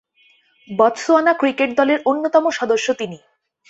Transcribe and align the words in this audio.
Botswana 0.69 1.33
cricket 1.33 1.69
দলের 1.79 1.99
অন্যতম 2.05 2.43
সদস্য 2.49 2.87
তিনি। 2.93 3.17